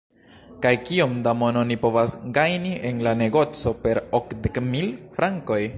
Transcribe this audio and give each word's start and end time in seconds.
kaj 0.63 0.71
kiom 0.87 1.11
da 1.27 1.33
mono 1.41 1.61
oni 1.65 1.77
povas 1.85 2.15
gajni 2.39 2.73
en 2.91 3.05
la 3.09 3.15
negoco 3.21 3.77
per 3.85 4.01
okdek 4.23 4.63
mil 4.73 4.93
frankoj? 5.19 5.63